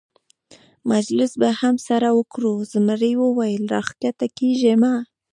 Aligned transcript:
مجلس 0.91 1.31
به 1.41 1.49
هم 1.59 1.75
سره 1.87 2.09
وکړو، 2.17 2.53
زمري 2.71 3.13
وویل: 3.17 3.63
را 3.73 3.81
کښته 3.87 4.27
کېږه 4.37 4.73
مه. 4.81 4.93